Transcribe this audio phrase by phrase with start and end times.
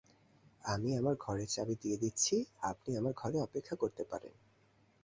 [0.63, 2.35] আমি আমার ঘরের চাবি দিয়ে দিচ্ছি,
[2.61, 4.33] আপনি আমার ঘরে অপেক্ষা করতে পারেন।